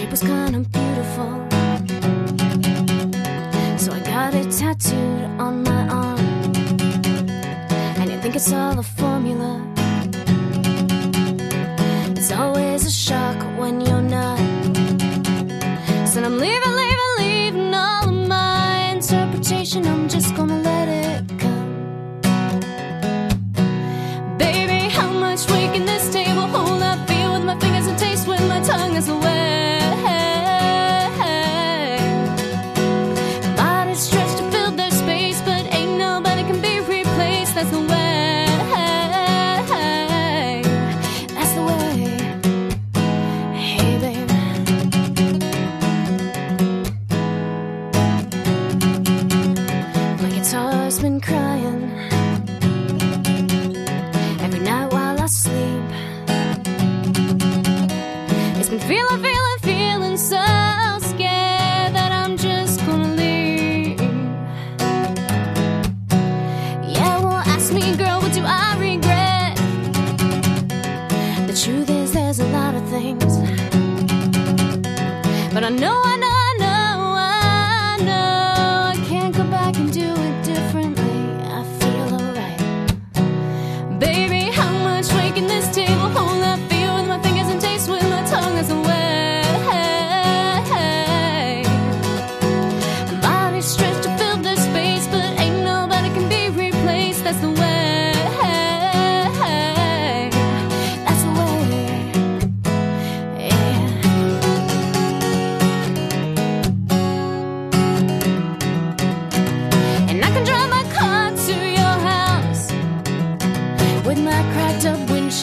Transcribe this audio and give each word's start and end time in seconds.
shape 0.00 0.10
was 0.10 0.22
kinda 0.22 0.60
beautiful. 0.78 1.30
So 3.82 3.92
I 3.92 4.00
got 4.14 4.32
it 4.34 4.48
tattooed 4.58 5.24
on 5.46 5.62
my 5.62 5.82
arm. 6.02 6.20
And 7.98 8.06
you 8.10 8.18
think 8.22 8.34
it's 8.36 8.52
all 8.52 8.78
a 8.78 8.82
formula. 8.82 9.52
It's 12.16 12.32
always 12.32 12.86
a 12.86 12.94
shock 13.06 13.38
when 13.58 13.80
you're 13.86 14.06
not. 14.18 14.38
So 16.10 16.16
I'm 16.28 16.38
leaving, 16.44 16.74
leaving, 16.80 17.12
leaving 17.18 17.74
all 17.74 18.08
of 18.08 18.28
my 18.28 18.92
interpretation. 18.94 19.86
I'm 19.86 20.08
just 20.08 20.34
gonna 20.34 20.60
let 20.70 20.86
it 21.04 21.22
come. 21.42 21.72
Baby, 24.38 24.80
how 24.98 25.10
much 25.24 25.40
we 25.50 25.60
can 25.74 25.84
this 25.84 26.08
take? 26.12 26.29
Been 58.70 58.78
feeling, 58.78 59.20
feeling, 59.20 59.58
feeling 59.62 60.16
so 60.16 60.36
scared 61.00 61.92
that 61.92 62.12
I'm 62.12 62.36
just 62.36 62.78
gonna 62.86 63.14
leave. 63.14 64.00
Yeah, 66.88 67.18
well, 67.18 67.42
ask 67.46 67.72
me, 67.72 67.96
girl, 67.96 68.20
what 68.20 68.32
do 68.32 68.42
I 68.44 68.76
regret? 68.78 69.56
The 71.48 71.60
truth 71.60 71.90
is, 71.90 72.12
there's 72.12 72.38
a 72.38 72.46
lot 72.50 72.76
of 72.76 72.88
things. 72.90 73.38
But 75.52 75.64
I 75.64 75.70
know, 75.70 76.00
I 76.04 76.16
know, 76.22 76.36
I 76.48 76.54
know, 76.60 77.16
I 77.18 77.96
know 78.04 79.02
I 79.02 79.08
can't 79.08 79.34
go 79.36 79.42
back 79.50 79.76
and 79.78 79.92
do 79.92 80.14
it 80.14 80.29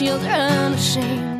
windshield 0.00 0.22
unashamed. 0.22 1.37